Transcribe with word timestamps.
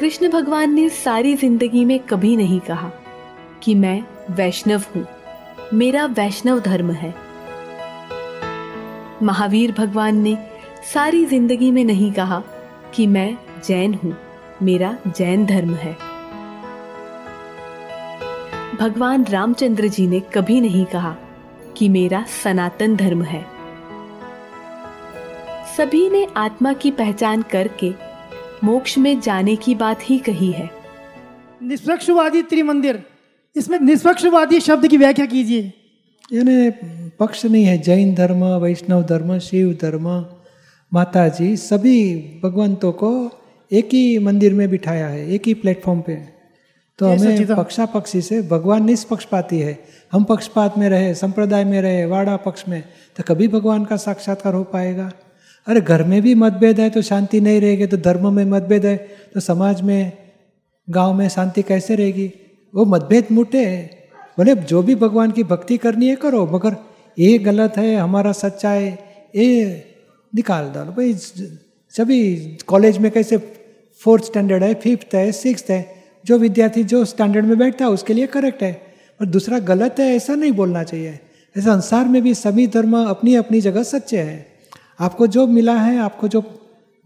कृष्ण 0.00 0.28
भगवान 0.28 0.74
ने 0.74 0.88
सारी 0.88 1.34
ज़िंदगी 1.36 1.84
में 1.84 1.98
कभी 1.98 2.36
नहीं 2.36 2.60
कहा 2.60 2.90
कि 3.62 3.74
मैं 3.74 4.02
वैष्णव 4.30 4.82
हूँ। 4.96 5.06
मेरा 5.74 6.06
वैष्णव 6.06 6.60
धर्म 6.60 6.90
है। 6.90 7.14
महावीर 9.22 9.72
भगवान 9.72 10.16
ने 10.16 10.38
सारी 10.94 11.24
ज़िंदगी 11.26 11.70
में 11.70 11.84
नहीं 11.84 12.12
कहा 12.12 12.42
कि 12.94 13.06
मैं 13.06 13.38
जैन 13.64 13.94
हूँ। 13.94 14.16
मेरा 14.62 14.96
जैन 15.06 15.46
धर्म 15.46 15.74
है। 15.74 15.96
भगवान 18.76 19.24
रामचंद्र 19.24 19.88
जी 19.88 20.06
ने 20.06 20.20
कभी 20.20 20.60
नहीं 20.60 20.84
कहा 20.84 21.16
कि 21.76 21.88
मेरा 21.88 22.24
सनातन 22.42 22.96
धर्म 22.96 23.22
है। 23.22 23.46
सभी 25.76 26.10
ने 26.10 26.26
आत्मा 26.36 26.72
की 26.72 26.90
पहचान 26.90 27.42
करके 27.42 28.09
मोक्ष 28.64 28.96
में 28.98 29.20
जाने 29.20 29.56
की 29.56 29.74
बात 29.74 30.00
ही 30.02 30.18
कही 30.18 30.50
है। 30.52 30.68
निष्पक्षवादी 31.62 32.42
त्रिमंदिर। 32.42 33.02
इसमें 33.56 33.78
निष्पक्षवादी 33.80 34.60
शब्द 34.60 34.86
की 34.88 34.96
व्याख्या 34.96 35.26
कीजिए। 35.26 35.72
यानी 36.32 36.70
पक्ष 37.20 37.44
नहीं 37.46 37.64
है 37.64 37.78
जैन 37.78 38.14
धर्म 38.14 38.44
वैष्णव 38.62 39.02
धर्म 39.02 39.38
शिव 39.38 39.72
धर्म 39.82 40.08
माता 40.92 41.28
जी 41.28 41.56
सभी 41.56 42.16
भगवंतों 42.44 42.92
को 42.92 43.10
एक 43.70 43.88
ही 43.92 44.18
मंदिर 44.18 44.54
में 44.54 44.68
बिठाया 44.70 45.06
है 45.08 45.28
एक 45.30 45.46
ही 45.46 45.54
प्लेटफॉर्म 45.54 46.00
पे। 46.00 46.14
तो 46.98 47.06
हमें 47.06 47.46
पक्षा 47.46 47.86
पक्षी 47.86 48.20
से 48.20 48.40
भगवान 48.42 48.84
निष्पक्षपाती 48.84 49.58
है। 49.58 49.78
हम 50.12 50.24
पक्षपात 50.24 50.78
में 50.78 50.88
रहे 50.88 51.14
संप्रदाय 51.14 51.64
में 51.64 51.80
रहे 51.82 52.04
वाड़ा 52.06 52.36
पक्ष 52.36 52.64
में 52.68 52.82
तो 53.16 53.22
कभी 53.28 53.48
भगवान 53.48 53.84
का 53.84 53.96
साक्षात्कार 53.96 54.54
हो 54.54 54.62
पाएगा। 54.64 55.10
अरे 55.70 55.80
घर 55.80 56.02
में 56.02 56.22
भी 56.22 56.34
मतभेद 56.34 56.80
है 56.80 56.90
तो 56.90 57.02
शांति 57.02 57.40
नहीं 57.40 57.60
रहेगी 57.60 57.86
तो 57.86 57.96
धर्म 57.96 58.32
में 58.34 58.44
मतभेद 58.44 58.86
है 58.86 58.96
तो 59.34 59.40
समाज 59.40 59.82
में, 59.82 60.12
गाँव 60.90 61.14
में 61.14 61.28
शांति 61.28 61.62
कैसे 61.62 61.96
रहेगी? 61.96 62.32
वो 62.74 62.84
मतभेद 62.84 63.26
मुटे 63.32 63.66
बोले, 64.38 64.54
जो 64.54 64.82
भी 64.82 64.94
भगवान 64.94 65.30
की 65.30 65.42
भक्ति 65.44 65.76
करनी 65.76 66.08
है 66.08 66.16
करो, 66.16 66.46
मगर 66.46 66.76
ये 67.18 67.38
गलत 67.38 67.76
है, 67.76 67.96
हमारा 67.96 68.32
सच्चा 68.32 68.70
है, 68.70 68.98
ये 69.36 69.84
निकाल 70.34 70.70
डालो। 70.74 70.92
भाई 70.92 71.14
सभी 71.14 72.36
कॉलेज 72.66 72.98
में 72.98 73.10
कैसे 73.12 73.36
फोर्थ 74.00 74.24
स्टैंडर्ड 74.24 74.62
है, 74.62 74.74
फिफ्थ 74.74 75.14
है 75.14 75.32
सिक्स 75.32 75.64
है, 75.70 75.94
जो 76.26 76.38
विद्यार्थी 76.38 76.84
जो 76.84 77.04
स्टैंडर्ड 77.04 77.44
में 77.44 77.58
बैठता 77.58 77.84
है, 77.84 77.90
उसके 77.90 78.14
लिए 78.14 78.26
करेक्ट 78.26 78.62
है। 78.62 78.82
और 79.20 79.26
दूसरा, 79.26 79.58
गलत 79.58 79.96
है, 79.98 80.14
ऐसा 80.16 80.34
नहीं 80.34 80.52
बोलना 80.52 80.82
चाहिए। 80.82 81.18
संसार 81.56 82.08
में 82.08 82.22
भी 82.22 82.34
सभी 82.34 82.66
धर्म 82.66 83.04
अपनी 83.04 83.34
अपनी 83.34 83.60
जगह 83.60 83.82
सच्चे 83.82 84.18
हैं। 84.18 84.49
आपको 85.00 85.26
जो 85.26 85.46
मिला 85.46 85.76
है, 85.76 85.98
आपको 85.98 86.28
जो 86.28 86.42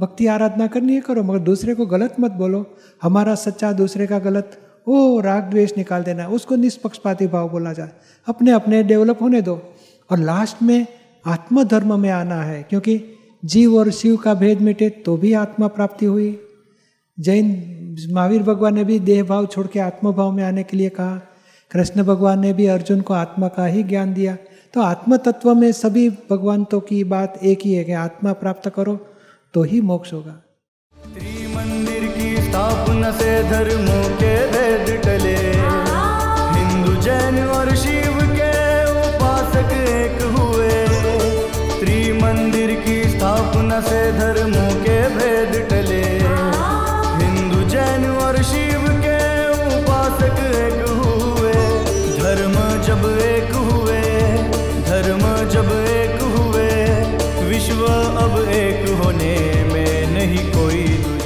भक्ति 0.00 0.26
आराधना 0.26 0.66
करनी 0.66 0.94
है, 0.94 1.00
करो, 1.00 1.22
मगर 1.22 1.38
दूसरे 1.38 1.74
को 1.74 1.86
गलत 1.86 2.16
मत 2.20 2.30
बोलो। 2.30 2.76
हमारा 3.02 3.34
सच्चा 3.34 3.72
दूसरे 3.72 4.06
का 4.06 4.18
गलत, 4.18 4.58
ओ, 4.86 5.20
राग 5.20 5.42
द्वेष 5.42 5.72
निकाल 5.76 6.02
देना, 6.02 6.28
उसको 6.28 6.56
निष्पक्षपाती 6.56 7.26
भाव 7.26 7.50
बोला 7.50 7.72
जाए। 7.72 7.88
अपने 8.26 8.50
अपने 8.50 8.82
डेवलप 8.82 9.22
होने 9.22 9.42
दो। 9.42 9.74
और 10.10 10.18
लास्ट 10.18 10.62
में 10.62 10.86
आत्मधर्म 11.26 12.00
में 12.00 12.10
आना 12.10 12.42
है, 12.42 12.62
क्योंकि 12.62 13.04
जीव 13.44 13.76
और 13.76 13.90
शिव 13.90 14.16
का 14.16 14.34
भेद 14.34 14.60
मिटे 14.60 14.90
तो 14.90 15.16
भी 15.16 15.32
आत्मा 15.32 15.66
प्राप्ति 15.66 16.06
हुई। 16.06 16.40
जैन 17.20 17.68
महावीर 18.10 18.42
भगवान 18.42 18.74
ने 18.74 18.84
भी 18.84 18.98
देह 18.98 19.24
भाव 19.24 19.46
छोड़ 19.46 19.66
के 19.66 19.80
आत्म 19.80 20.12
भाव 20.12 20.32
में 20.32 20.44
आने 20.44 20.62
के 20.62 20.76
लिए 20.76 20.88
कहा। 20.88 21.20
कृष्ण 21.70 22.02
भगवान 22.02 22.40
ने 22.40 22.52
भी 22.52 22.66
अर्जुन 22.66 23.00
को 23.00 23.14
आत्मा 23.14 23.48
का 23.48 23.66
ही 23.66 23.82
ज्ञान 23.82 24.14
दिया। 24.14 24.36
तो 24.74 24.80
आत्म 24.80 25.16
तत्व 25.16 25.54
में 25.54 25.72
सभी 25.72 26.08
भगवंतों 26.10 26.80
की 26.80 27.04
बात 27.04 27.38
एक 27.42 27.58
ही 27.64 27.72
है 27.74 27.84
कि 27.84 27.92
आत्मा 27.92 28.32
प्राप्त 28.32 28.68
करो 28.68 28.94
तो 29.54 29.62
ही 29.62 29.80
मोक्ष 29.80 30.12
होगा। 30.12 30.42
मंदिर 31.48 32.06
की 32.06 32.36
स्थापना 32.42 33.10
से 33.12 33.42
धर्मों 33.42 34.04
के 34.16 34.32
भेद 34.46 35.02
टले। 35.04 35.36
हिंदू, 36.56 36.94
जैन 37.02 37.38
और 37.46 37.74
शिव 37.76 38.16
के 38.32 38.52
उपासक 39.00 39.72
एक 39.72 40.22
हुए। 40.22 40.70
त्रिमंदिर 41.80 42.74
की 42.80 43.10
स्थापना 43.10 43.80
से 43.80 44.12
धर्म 44.12 44.52
Ericoído 60.32 61.21